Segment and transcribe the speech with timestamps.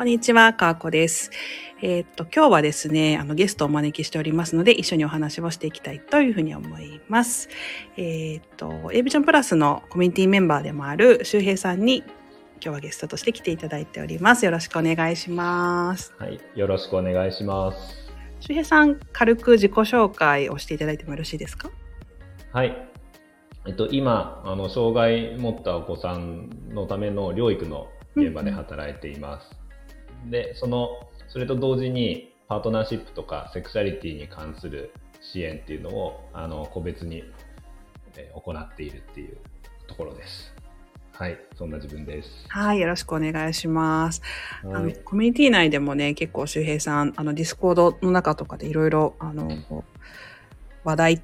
[0.00, 1.30] こんにちは、かーこです。
[1.82, 7.50] えーっと、今日はですね、あの、ゲストをお招きしておりますので、一緒にお話をしていきたいというふうに思います。
[7.98, 12.06] えーっと、A ビジョンプラスのコミュニティメンバーでもある周平さんに、今
[12.60, 14.46] 日はゲストとして来ていただいております。
[14.46, 16.14] よろしくお願いします。
[16.16, 18.10] はい、よろしくお願いします。
[18.40, 21.70] 周平さん、軽く自己紹介をしていただいてもよろしいですか？
[22.54, 22.74] はい。
[23.66, 29.59] えっと、今、あの、障害持ったお子さんのための療育の現場で働いています。
[30.26, 37.24] で、その、それと同時に、パートナーシップとかセクシャリティに関する支援っていうのを、あの、個別に、
[38.16, 39.36] えー行っているっていう
[39.86, 40.52] ところです。
[41.12, 42.46] はい、そんな自分です。
[42.48, 44.22] はい、よろしくお願いします。
[44.64, 49.50] あのはい、コミュニティ内でもね結構周平さんあのディスコードの中とかでいろいろあの
[50.82, 51.22] 話題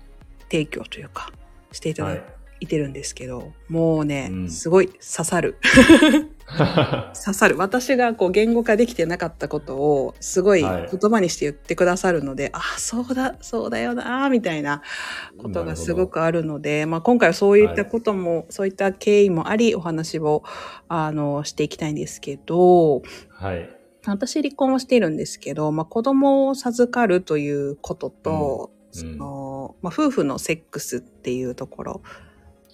[0.50, 1.32] 提供というか
[1.72, 4.50] していただはいいてるんですけど、もうね、うん。
[4.50, 5.58] すごい刺さる。
[6.46, 7.56] 刺さる。
[7.58, 10.88] 私がこう言語化できてなかったことをすごいはい。
[10.90, 14.82] 言葉にして言ってくださるので、あそうだそうだよなみたいな
[15.38, 20.42] ことがすごくあるので、まあ、今回はそういったことも、そういった経緯もありお話を
[20.88, 23.70] あのしていきたいんですけどはい。
[24.06, 28.76] 私離婚をしているんですけど、まあ、子供を授かるということと、うん。
[28.96, 32.02] そのまあ、夫婦のセックスっていうところ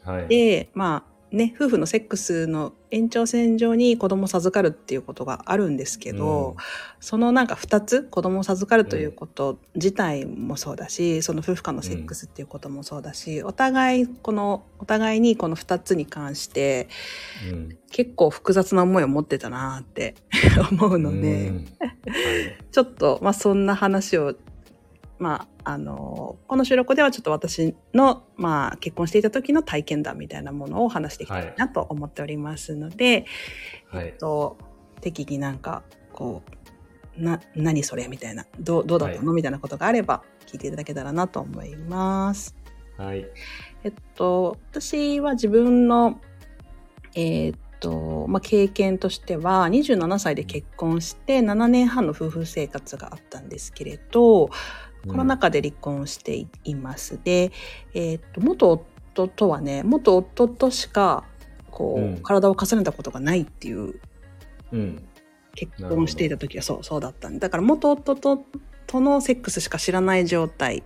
[0.05, 0.29] はい。
[0.29, 6.57] で、まあね、夫婦のセックスの延長線上に子供を授かるっていうことがあるんですけど、うん
[7.01, 16.89] そのなんか2つ子供を授かるということ自体もそうだし、その夫婦間のセックスっていうこともそうだし、お互いこのお互いにこの2つに関して
[17.51, 20.15] うん結構複雑な思いを持ってたなって
[20.71, 21.49] 思うので。
[21.49, 21.93] うんはい
[22.73, 24.35] ちょっと、まあ、そんな話を、
[25.23, 33.27] まあ、あの、この収録ではちょっと私の、まあ、結婚していた時の体験談みたいなものを話していきたいなと思っておりますので、
[33.89, 34.19] はいえっ。
[34.19, 34.59] と、
[35.01, 36.43] 適宜なんか、こ
[37.17, 42.57] う、な、何それみたいな、どう、どうだったの、みたいなことがあれば、聞いていただけたらなと思います。
[42.97, 43.25] はい。
[43.85, 46.21] えっと、私は自分の、
[47.15, 54.51] えーっと、まあ、経験としては、27歳で結婚して7年半の夫婦生活があったんですけれど、
[55.07, 57.19] コロナ禍で離婚していいます。
[57.23, 57.53] で、
[57.95, 61.25] えーっと、元夫とはね、元夫としか、
[61.71, 64.01] こう、うん体を重ねたことがないっていう、
[64.73, 65.03] うん。
[65.55, 68.45] 結婚していた時はそう、そうだったんで、だから元夫と、
[68.87, 70.83] とのセックスしか知らない状態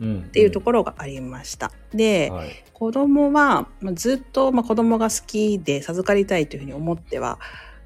[0.00, 0.18] うん。
[0.20, 1.70] っっていうところがありました。
[1.94, 2.64] で、はい。
[2.72, 7.38] 子供は、まあ、ずっと、まあ、子供が好きで授かりたいというふうに思っては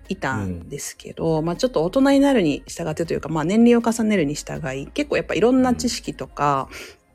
[0.09, 6.69] いたんですけど、まあ、ちょっと大人になるに従ってというか、まあ、年齢を重ねるに従い結構やっぱいろんな知識とか、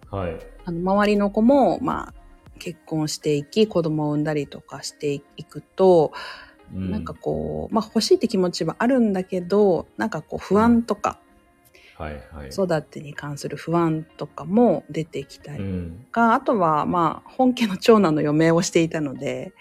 [0.09, 0.35] はい。
[0.65, 2.13] あの周りの子も、まあ、
[2.59, 6.11] 結婚していき子供を産んだりとかしていくと、
[6.73, 11.19] うなんかこう、まあ、欲しいって気持ちはあるんだけどなんかこう不安とか、
[12.01, 12.49] はいはい。
[12.49, 16.05] 育てに関する不安とかも出てきたりうん。
[16.11, 19.53] が、あとはまあ本家の長男の嫁をしていたので、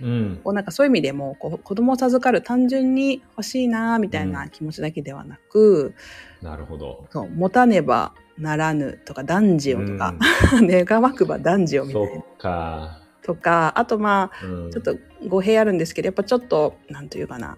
[0.00, 0.40] うん。
[0.42, 5.94] こうなんかそういう意味でもこう子供を授かる単純に欲しいなみたいな気持ちだけではなく、
[6.42, 7.06] なるほど。
[7.10, 10.14] そう持たねばならぬとか男児をとか、
[10.60, 13.00] 願わくば男児をうん、みたいなか。
[13.22, 14.96] とかあとまあうん、ちょっと
[15.28, 17.56] 語弊あるんですけどやっぱちょっとなんというかな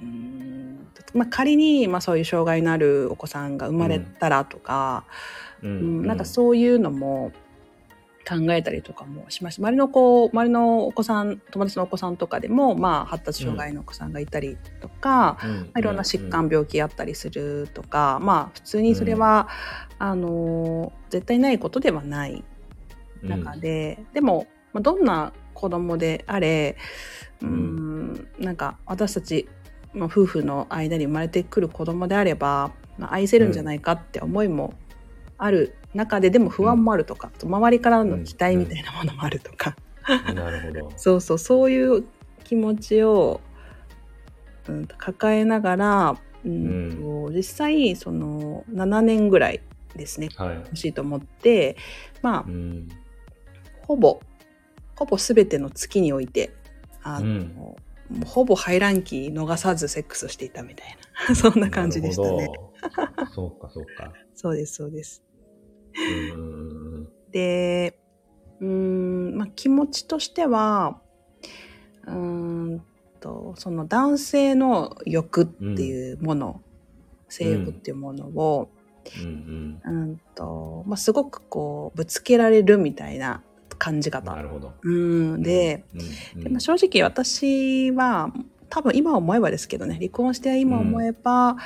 [0.00, 0.88] うーん。
[1.14, 5.04] まあ、仮に、まあ、そういう障害のあるお子さんが生まれたらとか、
[5.62, 6.02] ううん。
[6.02, 7.32] ん、なんかそういうのも
[8.28, 9.62] 考えたりとかもしました。
[9.62, 19.48] 周りの子周りのお子さん友達のお子さんとかでも、まあ、発達障害のお子さんがいたりとか、うん、まあいろんな疾患、病気あったりするとか、まあ普通にそれは、
[19.98, 22.44] あの絶対ないことではない
[23.22, 26.76] うん中、で、でも、まあ、どんな子供であれ
[27.40, 28.28] うーん。
[28.38, 29.48] なんか私たち、
[29.94, 34.74] まあ、夫婦の間に生まれてくる子供であれば、まあ、愛せるんじゃないかって思いも
[35.38, 39.76] ある中ででも不安もあるとか、周りからの期待みたいなものもあるとか、
[40.28, 40.92] うんなるほど。
[40.96, 42.04] そうそうそういう
[42.44, 43.40] 気持ちを、
[44.66, 46.98] うん、抱えながら、うん
[47.28, 49.60] と実際その7年ぐらい
[49.96, 50.54] ですねはい。
[50.56, 51.76] 欲しいと思って
[52.22, 52.88] まあうん。
[53.86, 54.20] ほぼ
[54.94, 56.52] ほぼ全ての月において
[57.02, 57.76] あの、うん
[58.10, 60.96] もうほぼ排卵期逃さずセックスをしていたみたい
[61.28, 62.48] な そんな感じでしたね。
[63.34, 64.12] そうか、そうか。
[64.34, 65.22] そうですそうです。
[65.94, 67.08] うん。
[67.30, 67.98] で
[68.60, 71.00] うーん、まあ、気持ちとしては
[72.06, 72.84] うーん
[73.20, 76.62] とその男性の欲っていうもの、
[77.28, 78.70] 性欲っていうものを、
[79.22, 83.42] うんうんとまあ、すごくこうぶつけられるみたいな
[83.78, 84.24] 感じうん。
[84.24, 84.42] な方。
[84.42, 84.72] るほど。
[84.82, 85.42] うん。
[85.42, 86.44] で、うん、うん。
[86.44, 88.32] でまあ正直私は
[88.68, 91.56] 多分今思えばですけどね離婚して今思えば、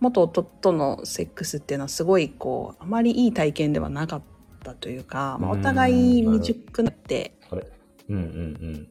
[0.00, 4.22] 元夫とのセックスっていうのはすごいこうあまりいい体験ではなかっ
[4.64, 7.66] たというか、まあ、お互い未熟になって、あれ？
[8.08, 8.88] うんうん。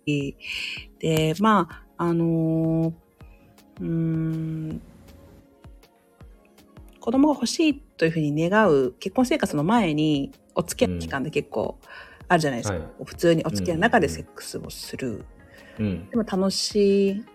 [0.99, 2.93] でまああのー
[3.81, 4.81] うーん
[6.99, 11.79] 子供が欲しいというふうに願う結婚生活の前にお付き合いの期間で結構
[12.31, 12.85] あるじゃないですか、はい。
[13.03, 15.25] 普通にお付き合いの中でセックスをする、
[15.79, 15.85] うん。
[15.85, 16.09] うん。
[16.09, 17.25] でも楽し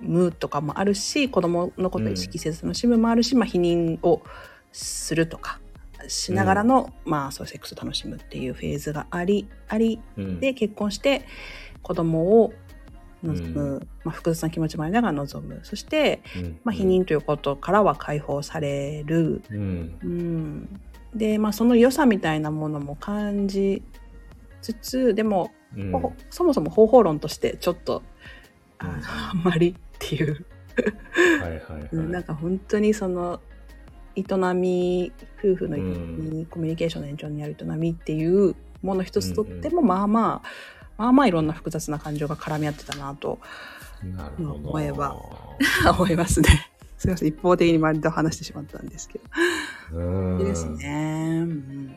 [0.00, 4.22] むとかもあるし子供のことを意識せず楽しむもあるし、まあ、避妊を
[4.72, 5.60] するとか
[6.08, 10.40] しながらの、まあそうセックスを楽しむっていうフェーズがありありうん。
[10.40, 11.24] で結婚して
[11.82, 12.52] 子供を
[13.22, 15.60] 望む、うまあ、複雑な気持ちもありながら望む。
[15.62, 16.60] そして、うん。
[16.64, 19.98] まあ、避妊ということからは解放される、うん。
[20.02, 20.80] うん、
[21.14, 23.82] で、まあ、その良さみたいなものも感じ
[24.62, 25.92] つつでも、うん。
[25.92, 28.02] ほそもそも方法論としてちょっと
[28.78, 30.46] あ,、うんあんまりっていう、
[31.40, 32.24] はいはいうんなんはい。
[32.24, 33.40] か本当にその
[34.16, 34.22] 営
[34.54, 40.42] み夫婦の営み、うんコミュニケーションの延長にある営みっていうもの一つとっても、まあまあ
[40.98, 43.38] まあまあいろんな複雑な感情が絡み合ってたなと。
[44.38, 45.16] 思えば
[45.96, 46.70] 思いますね。
[46.98, 49.20] すみません一方的に割と話してしまったんですけ
[49.92, 49.98] ど。
[49.98, 50.40] うん。
[50.40, 51.38] いいですね。
[51.40, 51.96] うん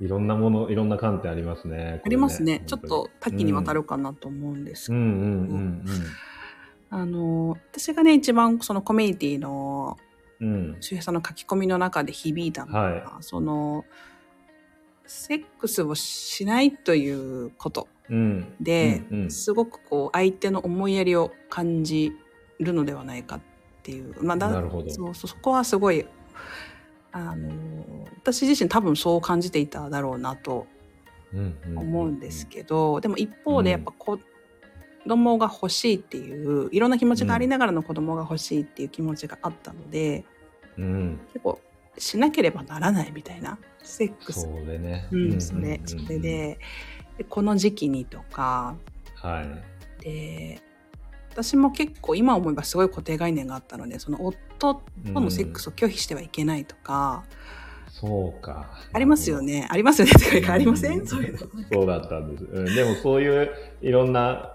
[0.00, 2.02] いろんなもの、いろんな観点ありますね。
[2.04, 2.62] ありますね。
[2.66, 5.10] ちょっ本と多岐にわたるかなと思うんですけど、当に。
[5.10, 5.84] うんうんうん
[6.88, 9.98] あの私がね一番そのコミュニティの。
[10.80, 13.86] 周平さんの書き込みの中で響いたのが、はその
[15.06, 18.54] セックスをしないということうん。
[18.60, 22.12] で、うんうんすごくこう相手の思いやりを感じ
[22.60, 23.40] るのではないかっ
[23.82, 26.06] ていう、まあ、だなるほどそうそうそこはすごい
[27.16, 27.50] あの
[28.16, 30.66] 私自身多分そう感じていただろうなと
[31.74, 34.18] 思うんですけど、でも一方でやっぱ子
[35.06, 40.24] 供が欲しいっていういろんな気持ちがありながらの子供が欲しいっていう気持ちがあったので、
[40.76, 41.20] うん。
[41.32, 41.60] 結構
[41.98, 45.08] しなければならないみたいなセックスそうでね。
[45.10, 46.18] うん、それそれ。
[46.18, 46.58] で
[47.16, 48.76] でこの時期にとか
[49.14, 50.04] はい。
[50.04, 50.60] で
[51.30, 54.26] 私も結構今思えばすごい固定概念があったのでその
[54.58, 54.82] 夫
[55.12, 57.24] とのセックスを拒否してはいけないとか、
[57.88, 58.66] そうか。
[58.92, 61.38] ありますよねありますよねってかありません、うんそういうの
[61.72, 62.44] そうだったんです。
[62.44, 63.50] うん、でもそういう
[63.80, 64.52] いろんな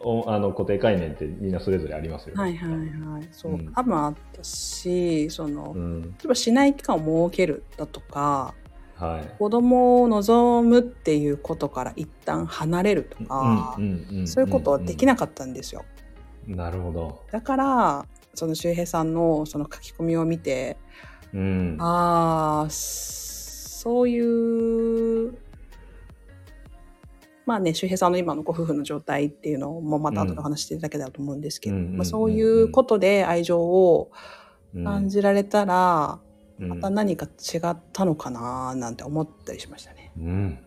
[0.00, 2.40] おあの固定概念ってみんなそれぞれありますよね。
[2.40, 6.02] はいはいはいそう、うん多分あったしその、うん。
[6.02, 8.54] 例えばしない期間を設けるだとか
[8.96, 9.38] はい。
[9.38, 13.76] 子供を望むっていうことから一旦離れるとか、
[14.26, 15.84] そういうことはできなかったんですよ。
[16.46, 17.22] なるほど。
[17.32, 20.76] だからその周平さんのその書き込みを見て
[21.32, 21.76] うん。
[21.80, 25.34] ああそういう
[27.44, 34.10] まあね周平さんの今のご夫婦の状態っていうのもまた後でお話していただけたらと思うんですけど、うんまあ、そういうことで愛情を
[34.74, 40.12] うん感じられたら、うんまた何か違ったのかななんて思ったりしましたね。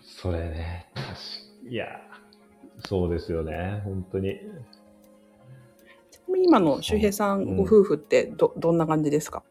[0.00, 0.86] それね。
[1.68, 1.86] いや、
[2.86, 3.82] そうですよね。
[3.84, 4.38] 本当に。
[6.36, 7.54] 今の周平さうん。
[7.54, 9.42] んご夫婦ってど,、どんな感じですか、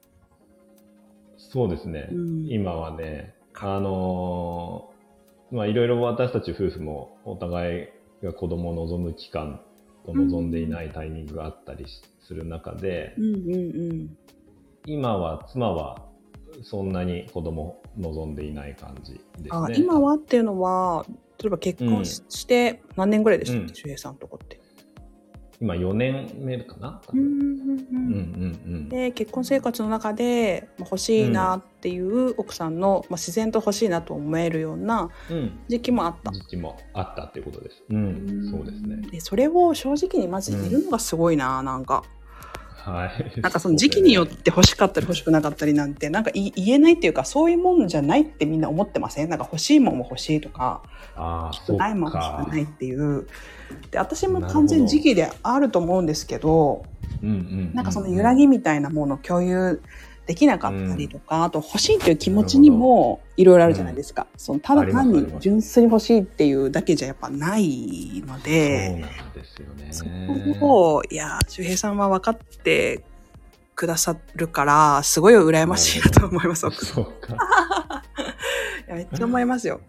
[1.38, 2.10] そうですね。
[2.12, 2.48] うん。
[2.50, 4.94] 今はね、あのー
[5.54, 9.62] まあいろいろ私たち夫婦もお互いが子供を望む期間
[10.04, 14.18] と望んでいないタイミングがあったりしする中で、うんうんうん。
[14.88, 16.02] 今は妻は
[16.63, 19.50] そんなに子供望んでいない感じですね。
[19.52, 21.06] あ今はっていうのは
[21.40, 23.75] 例えば結婚し,、して何年ぐらいでしたっけ、うん。
[23.75, 24.60] 周平さんのとこって。
[25.63, 27.01] 今4年目かな、
[28.89, 35.38] で結婚生活の中でまあ欲しいなっていう奥さんの、まあ、自然と欲しいなと思えるようなうん。
[35.38, 35.60] うん。
[35.70, 36.34] 時期もあった。
[36.34, 37.82] 時期もあったっていうことです。
[37.89, 38.98] うん、そうですね。
[39.10, 42.03] でそれを正直にまず言えるのがすごいな、なんか
[42.86, 43.42] はい。
[43.42, 49.30] なんかその時期によって欲しかったり欲しくなかったりなんてなんかい言えないっていうかそういうもんじゃないってみんな思ってません？
[49.30, 50.84] なんか欲しいもんも欲しいとか
[51.16, 52.50] ああ、そうないもん欲しかく。
[52.52, 53.28] ないっていう
[53.90, 56.86] で私も完全に時期であると思うんですけど
[57.22, 59.82] うんうんうなんかその揺らぎみたいなものを共有
[60.25, 64.27] できなかったりとか、あと欲しいっていう気持ちにもいろいろあるじゃないですか。
[64.38, 69.88] そのただ単に純粋に欲しいっていうだけじゃやっぱないのそうで、なんですよね。
[69.92, 70.06] そ
[70.60, 73.03] こを、いや、周平さんは分かって
[73.75, 76.70] くださるから、すごい羨ましいなと思います。
[76.72, 77.36] そうか。
[78.88, 79.82] やめっちゃ思いますよ。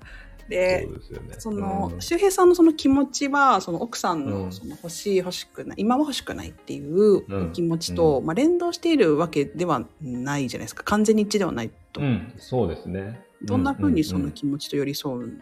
[0.49, 1.35] で、そね。
[1.39, 13.21] その、うん周平さんのその気持ちはその奥さんうんのその欲しい欲しくない今は欲しくないっていううん気持ちと、うんまあ、連動しているわけではないじゃないですか完全に一致ではないと、うん、そうですね。
[13.43, 15.33] どんなふうにそのうん気持ちと寄り添う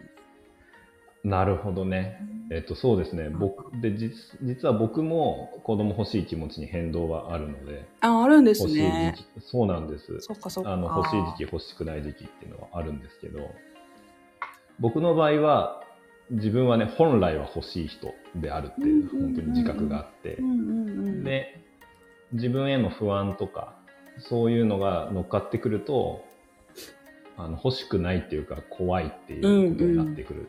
[1.23, 2.19] なるほどね。
[2.51, 3.29] えっと、そうですね。
[3.29, 9.15] 僕、で、実実は僕も子供欲しい気持ちに変動はあるので、あ、あるんですね。
[9.39, 10.19] そうなんです。
[10.19, 10.73] そっかそっか。
[10.73, 13.39] あの、欲しい時期、欲しくない時期っていうのはあるんですけど、
[14.79, 15.83] 僕の場合は、
[16.31, 21.23] 自分はね、本来は欲しい人であるっていう、うんうんうんうん本当に自覚があってう、んうんうん。
[21.23, 21.59] で、
[22.31, 23.75] 自分への不安とか、
[24.19, 26.23] そういうのが乗っかってくると、
[27.37, 30.47] あの、欲しくないっていうか、怖いっていうことになってくる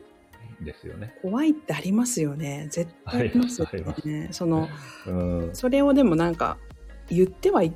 [0.61, 1.15] んですよね。
[1.21, 2.67] 怖いってありますよね。
[2.69, 3.67] 絶対ありますよ
[4.05, 4.29] ね。
[4.31, 4.67] その、
[5.07, 5.49] うん。
[5.53, 6.57] それをでもなんか、
[7.09, 7.73] 言ってはい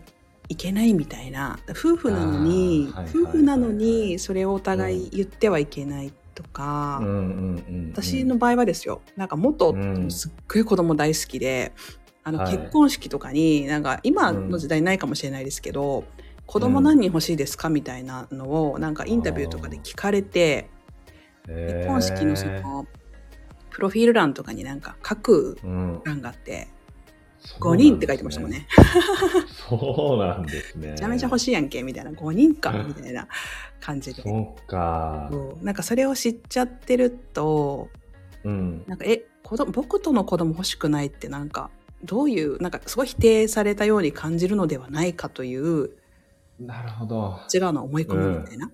[0.48, 1.60] いけないみたいな。
[1.70, 6.12] 夫婦なのに、はいはいはいはい夫婦なのに、それをお互い言ってはいけない
[6.42, 7.92] とか、うんうんうんうん。
[7.92, 11.74] 私の場合はですよなんか元うんすっごい子供大好きで、
[12.24, 12.58] あのはい。
[12.58, 16.06] 結婚式とかになんか今の時代ないかもしれないですけど、
[16.46, 20.70] 子供何人欲しいですかみたいなのをなんかインタビューとかで聞かれて
[21.46, 22.88] 結婚式のその
[23.70, 26.68] プロフィール欄とかになんか書くうん、欄があって
[27.60, 28.68] 5そうなんです人って書いてましたもんね。
[29.70, 30.92] そうなんですね。
[30.92, 33.28] めちゃめちゃ欲しいやんけみたいな5人かみたいな
[33.80, 34.22] 感じで。
[34.22, 35.30] そうか。
[35.32, 37.90] そうなんかそれを知っちゃってると
[38.44, 38.84] うん。
[38.88, 41.70] なんかえ子供僕との子供欲しくないってなんか
[42.04, 45.92] どういうなんかすごい否定されたように感じるのではないかという
[46.60, 47.40] なるほど。
[47.54, 48.70] 違うの思い込むみたいな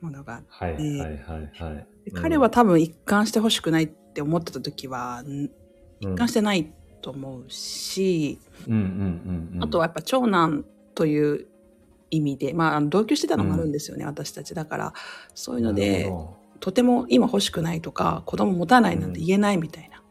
[0.00, 1.86] ものが、はいはいはいはい。
[2.04, 5.50] で彼は多分一貫して欲しくないって思ってた時はん一
[6.00, 9.64] 一貫してないと思うし、うんうんうんうん。
[9.64, 10.64] あとはやっぱ長男
[10.94, 11.46] という
[12.10, 14.92] 意味でまあ同居してたのもあるんですよね、私たちだから
[15.34, 16.12] そういうので
[16.58, 20.02] とても今欲しくないとか子供持たないなんて言えないみたいな、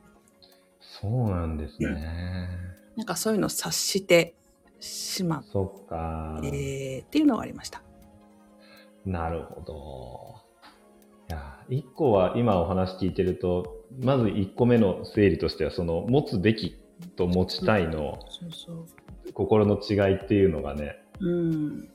[0.79, 2.50] そうなんですね。
[2.96, 4.36] なんかそういうのを察して
[4.79, 6.39] しまっそっか。
[6.43, 7.81] えーっていうのがありました。
[9.05, 10.39] なるほど。
[11.29, 16.77] いや、一個は今お話聞いてると、まず一個目の整理としては、その持つべき
[17.15, 18.19] と持ちたいの。
[19.34, 21.89] 心の違いっていうのがね、うん。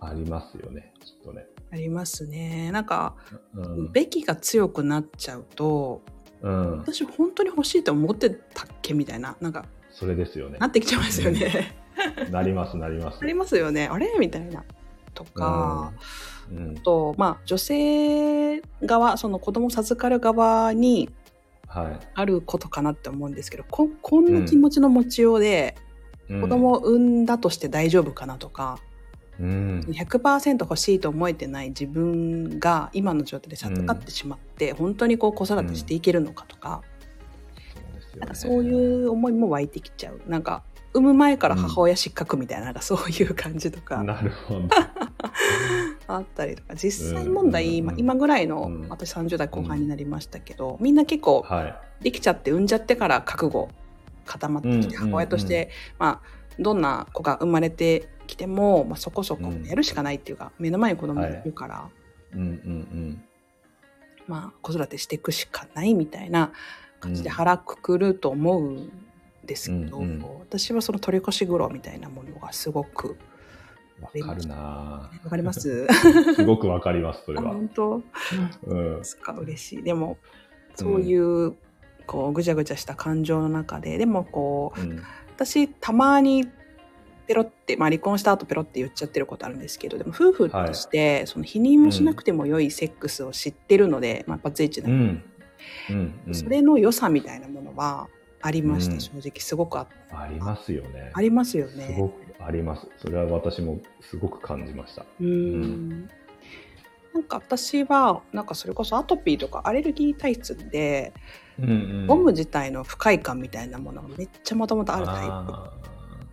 [0.00, 1.46] ありますよね、きっとね。
[1.70, 2.70] ありますね。
[2.72, 3.16] なんか、
[3.54, 3.92] うん。
[3.92, 6.02] べきが強くなっちゃうと、
[6.42, 6.78] うん。
[6.78, 10.68] 私本当に欲しいと思ってたっけみたいな、なんか、それですよねな。
[10.68, 11.76] ってきちゃいますよね。
[12.30, 13.18] なります、なります。
[13.22, 13.88] ありますよね。
[13.88, 14.14] あれ？
[14.18, 14.64] みたいな。
[15.14, 15.92] とか、
[16.50, 16.74] うん。
[16.78, 21.10] あと、まあ、女性側、その子供授かる側に
[21.68, 21.98] はい。
[22.14, 25.88] あることかなって思うんですけど、ここんな気持ちの持ちようで、うん
[26.42, 28.78] 子供を産んだとして大丈夫かなとか、
[29.40, 29.80] うん。
[29.88, 36.82] 100%欲しいと思えてない自分が今の状態で授かってしまって、本当にこう子育てしていけるのかとか、
[37.56, 38.20] そうですよね。
[38.20, 40.62] なんかそういう思いも湧いてきちゃうなんか
[40.94, 44.02] 産む前から母親失格みたいな,、なんかそういう感じとか。
[44.02, 44.68] なるほど。
[46.08, 46.74] あったりとか。
[46.74, 48.88] 実際問題、うん今今ぐらいの、うん。
[48.88, 51.66] 私30代後半になりましたけど、みんな結構は
[52.00, 52.04] い。
[52.04, 53.68] できちゃって産んじゃってから覚悟
[54.24, 61.42] 固まってきて、うん母親として、まあどんな子が生まれてきても、まあ、そこそこやるしかないっていうか、目の前に子供がい。
[61.44, 61.88] るから、
[62.34, 63.22] うんうん
[64.26, 66.52] まあ子育てしていくしかないみたいな
[67.00, 67.34] 感じでうん。
[67.34, 68.92] 腹くくると思うん
[69.48, 73.16] ですけど、うんうん私はその取り越し苦労みたいなものがすごく
[74.00, 74.20] うん。
[74.22, 75.86] わかるなわかります？
[75.90, 75.92] ぁ
[76.36, 77.52] すごくわかります、それあは。
[77.52, 78.02] 本当？
[78.66, 79.04] うんで。
[79.04, 80.16] すか嬉しいでも
[80.76, 81.56] そういう、
[82.06, 85.02] こうぐちゃぐちゃした感情の中ででもこううん
[85.36, 86.48] 私たまに
[87.26, 95.22] ペロって、まあ、離婚した後ペロって言っちゃってることあるんですけどでも夫婦として、その否認もしなくても良いセックスを知ってるので、まあ、バツイチなのでうん。
[95.90, 96.14] うん。
[96.28, 98.08] うんそれの良さみたいなものは
[98.40, 101.10] ありました、うん正直すごくあありますよね。
[101.14, 101.96] ありますよすね。
[101.98, 102.86] ごくあります。
[102.98, 105.04] それは私もすごく感じました。
[105.20, 106.08] うーん
[107.14, 111.12] なんか私はなんかそれこそアトピーとかアレルギー体質で、
[111.58, 112.06] うんうん。
[112.06, 115.26] ゴム自体の不快感みたいなものがめっちゃもともとあるタイ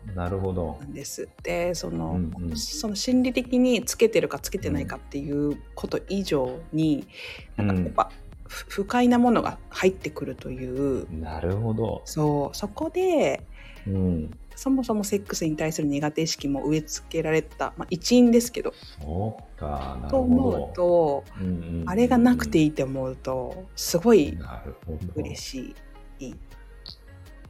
[0.08, 0.86] プなるほどな。
[0.86, 1.28] んです。
[1.44, 7.08] でその,、うんうんその心理的につけてるかつけてないかっていうこと以上に、
[7.58, 8.25] なんかやっぱ、ふ
[8.68, 12.02] 不快なものが入ってくるというなるほど。
[12.06, 13.44] そうそこで
[13.88, 14.38] うん。
[14.56, 19.98] そもそもセックスに対する苦手意識も植え付けられた、まあ、一因ですけどそうか。
[20.00, 21.42] なると思ほうと、ど。
[21.42, 24.38] うんうんうんあれがなくていいって思うとすごい。
[25.16, 25.76] 嬉し
[26.20, 26.36] い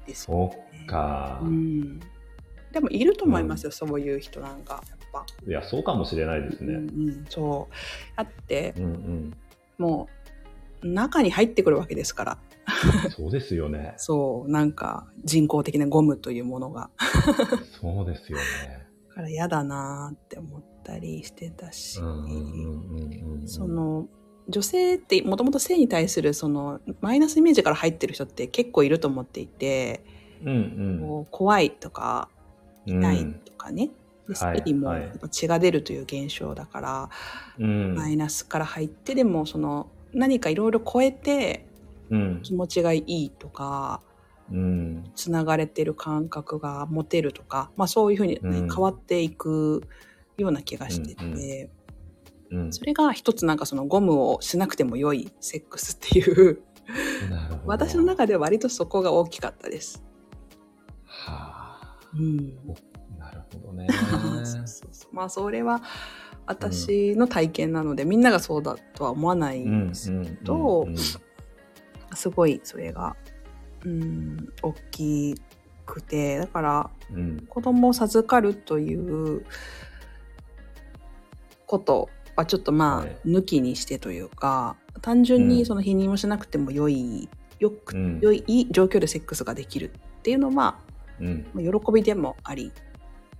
[0.07, 1.45] ですよそうかう。
[1.45, 1.99] ん、
[2.71, 6.73] でもいると思いますよ、そういう人なんかやっぱ、いや、そうかもしれないですうんね。
[6.75, 7.73] うん、そう
[8.15, 9.33] あってうんうん。
[9.77, 10.14] もう
[10.83, 12.37] 中に入ってくるわけですから
[13.15, 13.93] そうですよね。
[13.97, 16.89] そうなんか人工的なゴムというものが
[17.79, 18.43] そうですよね。
[19.09, 23.47] だから嫌だなーって思ったりしてたし、うんうんうんうんうん。
[23.47, 24.07] その
[24.49, 30.03] 女性ってもともと性に対するそのマイナスイメージから入ってる人って結構いると思っていて、
[30.43, 32.29] うんこう怖いとか
[32.87, 32.99] うん。
[32.99, 33.89] 痛いとかね、
[34.27, 34.93] ではい生理も
[35.31, 37.09] 血が出るという現象だから、
[37.59, 37.95] うん。
[37.95, 41.67] マイナスから入ってでもその何かいろいろ超えて
[42.09, 42.41] うん。
[42.43, 44.01] 気持ちがいいとか
[44.51, 45.11] うん。
[45.15, 49.83] つながれてる感覚が持てるとか、まあ、そういうふうに、ねうん変わっていく
[50.37, 51.69] ような気がしてて、
[52.51, 52.73] うんうん。
[52.73, 56.61] それが一つなんかそのゴムをしなくても良いセックスっていう。
[57.65, 60.03] 私の中では割とそこが大きかったです。
[61.05, 61.99] はあ。
[62.13, 62.55] うん、
[63.17, 63.87] なるほどね。
[64.45, 65.81] そうそうそうまあそれは
[66.47, 70.87] 私の体験なので、みんながそうだとは思わないんですけど、
[72.13, 73.15] すごいそれが、
[73.83, 75.35] うん、大き
[75.85, 79.45] くてだからうん子供を授かるという
[81.67, 83.17] ことはちょっとまあ、はい。
[83.25, 88.19] 抜きにしてというか単純にその否認をしなくても良い、よくうん。
[88.21, 90.79] 良い状況でセックスができるっていうのは、
[91.19, 91.47] うん。
[91.53, 92.71] まあ喜びでもあり。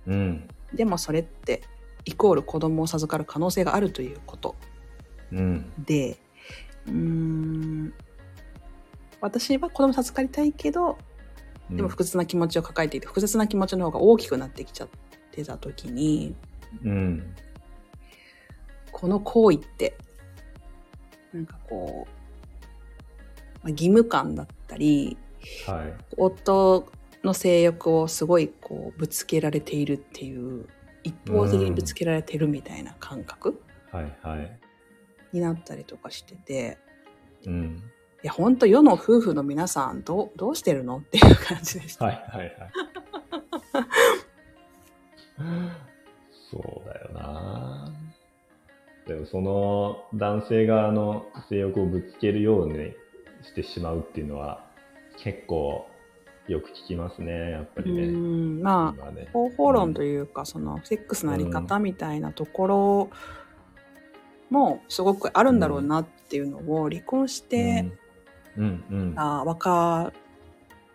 [0.06, 0.48] うん。
[0.74, 1.62] でもそれって
[2.06, 4.56] イコール子供を授かる可能性があるということ。
[5.32, 5.72] うん。
[5.84, 6.16] で
[6.86, 7.92] うーん
[9.20, 10.98] 私は子供授かりたいけど
[11.68, 14.88] でも複雑な気持ちを抱えていて複雑な気持ちの方が大きくなってきちゃっ
[15.32, 16.34] てた時に
[16.84, 17.34] うん
[18.92, 19.96] この行為って
[21.32, 22.10] なんかこう、
[23.62, 25.18] まあ、義務感だったり
[25.66, 25.94] はい。
[26.16, 26.88] 夫
[27.24, 30.66] の性欲をすごいこうぶつけられているっていう
[31.06, 34.58] 一方的にぶつけられてるみたいな感覚はいはい。
[35.32, 36.78] になったりとかしてて。
[37.46, 37.82] うん。
[38.24, 42.06] いや本当世の夫婦の皆さんどうどうしてるのっていう感じでした。
[42.06, 42.52] はいはいはい。
[46.50, 47.92] そうだよな。
[49.06, 52.92] でもその男性側の性欲をぶつけるように
[53.42, 54.64] してしまうっていうのは
[55.18, 55.86] 結構
[56.48, 58.62] よく聞きますねやっぱりうねん。
[58.62, 59.28] まあ今ね。
[59.32, 63.10] 方法論というか、そのセックスのあり方みたいなところ
[64.50, 67.90] もすごくあるんだろうなっていうのを離婚して、
[68.56, 68.84] うん。
[68.90, 70.12] うんあわか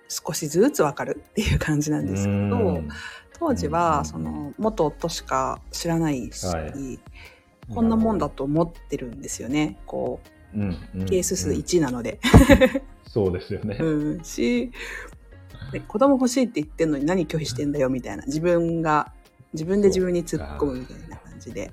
[0.08, 2.40] 少しずつわかるっていう感じなんですけど、う
[2.80, 2.90] ん。
[3.38, 7.00] 当時うんはその元夫しか知らないし、はい。
[7.74, 9.78] こんなもんだと思ってるんですよね。
[9.86, 10.22] こ
[10.54, 11.02] うんうん。
[11.04, 12.20] うケース数うん1なので。
[13.12, 14.72] そうですよね、うん、しで
[15.80, 18.24] 子供欲しいって言ってんのに何拒否してんだよみたいな。
[18.26, 19.12] 自分が
[19.54, 21.72] 自分で自分に突っ込むみたいな感じで。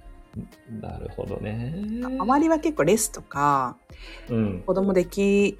[0.80, 1.74] なるほどね。
[2.02, 3.76] 周りは結構レスとか
[4.28, 4.62] うん。
[4.66, 5.58] 子供でき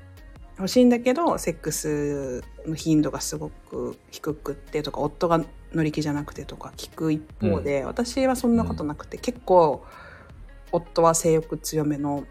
[0.57, 9.85] 欲しいんだけどセックスの頻度がすごく低くってとか夫が乗り気じゃなくてとか聞く一方で、私はそんなことなくて、結構
[10.73, 12.25] 夫は性欲強めの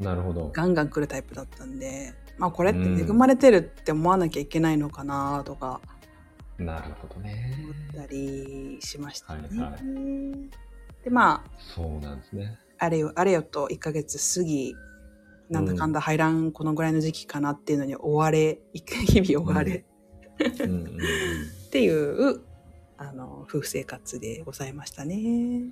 [0.00, 0.50] なるほど。
[0.52, 5.80] ガンガン来るタイプだったんで、まあ、これって恵まれてるって思わなきゃいけないのかなとか
[6.56, 7.56] なるほどね
[7.94, 9.48] 思ったりしましたね。
[9.50, 9.76] はいは
[11.04, 14.74] でまあそうなんですねあれよあれよと1ヶ月過ぎ
[15.50, 19.84] なんだかんだ排卵このぐらいの時期かなっていうのに追われ日々追われ、
[20.60, 20.84] うん
[21.68, 22.40] っていう
[22.96, 25.64] あの夫婦生活でございましたね。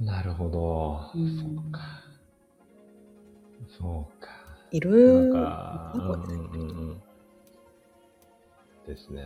[0.00, 1.10] なるほど。
[1.14, 1.80] うんそうか。
[3.78, 4.37] そうか。
[4.70, 7.02] いるなんか、うん。
[8.86, 9.24] ですね。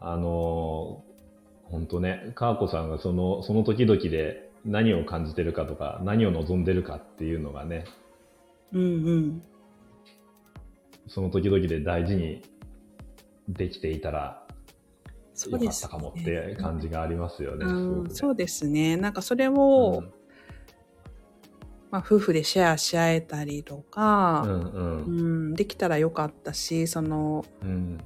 [0.00, 1.02] あの、
[1.64, 7.84] 本当ね、かーこさんがその、その時々で何を感じてるかとか、何を望んでるかっていうのがね、
[8.72, 9.42] うんうん
[11.06, 12.42] その時々で大事に
[13.48, 14.26] できていたらよ
[15.06, 17.66] かっそうですたかもって感じがありますよね。
[18.08, 20.08] そうですねなんかそれくを、ね
[21.94, 27.98] まあ、夫婦でシェアし合えたりとか、うんうんううんん、できたらよかったしそのうん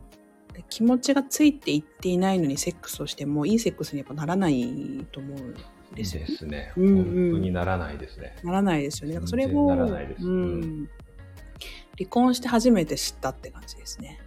[0.69, 5.55] 気持ちがついていっていないのにセックスをしてもいいセックスにやっぱならないと思うん
[5.95, 6.27] ですよね。
[6.27, 6.73] ですね。
[6.77, 8.37] うんうん本当にならないですね。
[8.45, 9.15] ならないですよね。
[9.15, 10.91] だからそれ全然を、ならないですううんん、
[11.97, 14.21] 離婚して初めて知ったって感じですね。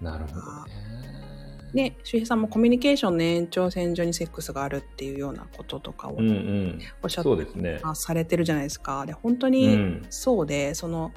[0.00, 1.33] なるほどね。
[1.74, 6.78] で、周平さんもコミュニケーションの延長線上にセックスがあるっていうようなこととかをうんうん。
[7.02, 7.80] おっしゃっそうですね。
[7.82, 9.04] あされてるじゃないですか。
[9.06, 10.06] で、本当うにん。
[10.08, 11.12] そうで、その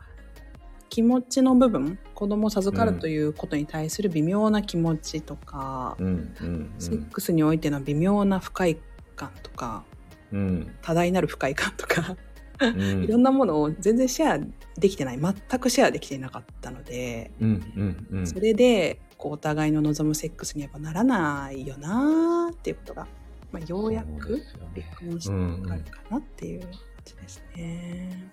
[0.90, 8.78] 気持ちの部分、子供を授かるということに対する微妙な気持ちとか、うんうんセックスにおいての微妙な不快
[9.16, 9.84] 感とか、
[10.32, 10.76] うん。
[10.82, 12.18] 多大なる不快感とか、うん。
[12.62, 18.28] いろんなものを全然シェアできてない全くシェアできていなかったので、うんうんうん。
[18.28, 23.08] それでこうお互いの望むセックスにやっぱならないよなーっていうことが、
[23.52, 24.42] まあ、ようやく
[24.76, 26.62] 離婚してわかるかなっていう
[27.08, 28.32] じですね。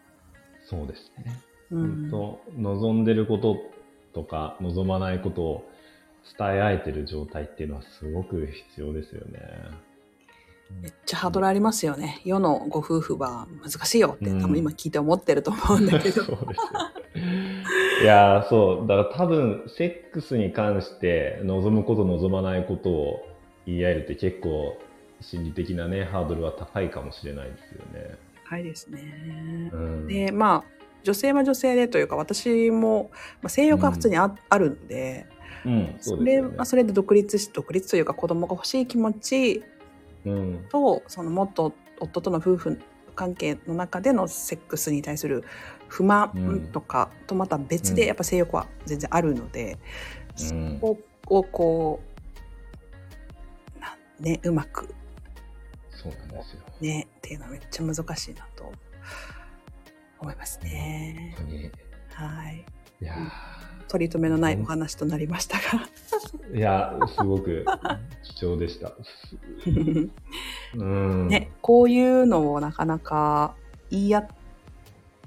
[0.64, 1.40] そうですね。
[1.70, 2.10] うん。
[2.10, 3.56] 本当望んでること
[4.12, 5.70] とか望まないことを
[6.38, 9.40] 伝え合えてる状態っていうのはすごく必要ですよね。
[10.80, 12.20] めっちゃハードルありますよね。
[12.24, 16.22] 世のご夫婦は難しいよって、うん多分今聞いて思ってると思うんだけど。
[16.24, 17.24] そうですよ。
[18.02, 18.88] いやーそう。
[18.88, 23.28] だから多分、セックスに関して望むこと望まないことを
[23.66, 24.76] 言い合えるって結構
[25.20, 28.16] 心理的なね、ハードルは高いかもしれないですよね。
[28.44, 29.70] 高いですね。
[29.72, 30.06] うん。
[30.06, 33.10] で、まあ、女性は女性でというか、私も、
[33.42, 35.26] まあ、性欲は普通にあ,、あるんで、
[35.64, 36.64] うん、そそうれは。
[36.64, 39.64] それで独立し、独立というか子供が欲しい気持ちうん。
[40.70, 42.80] と、その元夫との夫婦
[43.14, 45.44] 関係の中でのセックスに対する
[45.88, 49.78] 不満とかとまた別うんでやっぱ性欲は全然あるので、
[50.34, 52.00] そうんこをこ
[53.76, 54.94] う、なね、うまく
[55.90, 56.62] そうなんですよ。
[56.80, 58.72] ね、っていうのはめっちゃ難しいなと
[60.18, 61.34] 思いますね。
[61.36, 61.70] 本当に。
[62.10, 62.64] はい。
[63.00, 63.14] いや
[63.88, 65.86] 取り留めのないお話となりましたが。
[66.52, 67.64] ーいやー、すごく
[68.22, 68.92] 貴重でした。
[70.74, 71.28] うん。
[71.28, 73.54] ね、こういうのをなかなか
[73.90, 74.26] 言い合っ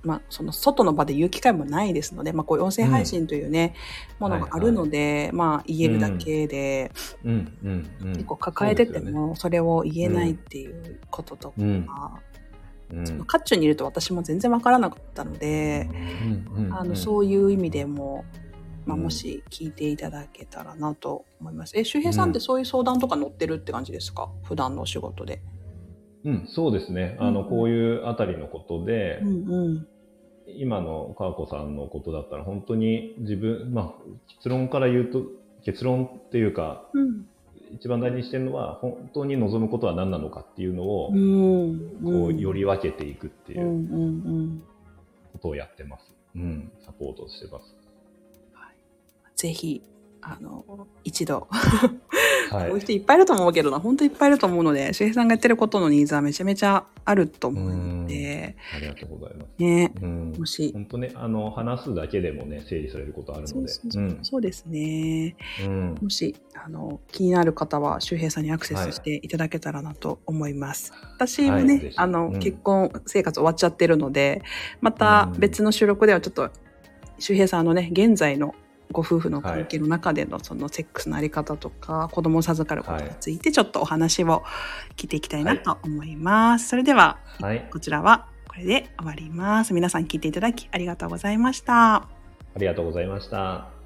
[0.08, 3.76] まあ、その外の場で言う機会もないですので、まあ、こういう音声配信というね、
[4.20, 6.92] ものがあるので、まあ、言えるだけで、
[7.26, 8.14] うん、うん、うん。
[8.14, 11.88] 結構抱えてても、それを言えないっていうこととか、うん。
[12.92, 13.08] うん。
[13.08, 15.90] その渦中にいると私も全然わからなかったので、
[16.24, 16.66] うん。
[16.66, 16.74] うん。
[16.74, 18.24] あのうんそういう意味でも、
[18.88, 21.78] まあ、うんもし聞いていただけたらなと思います。
[21.78, 24.30] え、周平さんってそういう相談とか乗ってるって感じですか？
[24.44, 25.42] 普段のお仕事で。
[26.24, 27.16] うん、そうですね。
[27.20, 29.88] あの、うんこういうあたりのことで、うんうん。
[30.58, 33.94] 今の川子さんのことだったら、本当に自分、まあ、
[34.38, 35.24] 結論から言うと、
[35.64, 37.28] 結論っていうか、うん。
[37.76, 42.00] 一番大事にしてるのは、本当に望むことは何なのかっていうのを、うん。
[42.04, 44.08] こう、より分けていくっていううんうんう
[44.44, 44.64] ん。
[45.34, 46.14] ことをやってます。
[46.36, 47.76] うん、サポートしてます。
[49.38, 49.82] ぜひ、
[50.22, 50.66] あの、
[51.04, 52.80] 一度、はい こういう。
[52.80, 59.64] 人いっぱいいると思うけどな、本当いっぱいいると思うので、周平さんがやってることのニーズはめちゃめちゃあると思うので、ありがとうございます。
[59.64, 60.34] ね、うん。
[60.38, 63.68] もし、本当ね、あの、話すだけでもね、整理されることあるので。
[64.24, 65.36] そうですね。
[65.66, 65.96] うん。
[66.02, 70.94] もし、あの、気になる方は、周平さんにアクセスしていただけたらなと思います。
[71.16, 74.42] 私もね、はいあの、うん結婚生活終わっちゃってるので、
[74.82, 76.50] またうん別の収録ではちょっと、
[77.20, 78.54] 周平さんのね、現在の
[78.92, 84.44] ご夫婦の関係の中でのそのセックスのあり方とか、子供を授かることについてちょっとお話を
[84.96, 86.70] 聞いていきたいなと思います。
[86.70, 87.68] それでは、はい。
[87.72, 89.74] こちらはこれで終わります。
[89.74, 91.96] 皆さん聞いていただきありがとうございました。
[91.96, 92.08] あ
[92.58, 93.77] りがとうございました。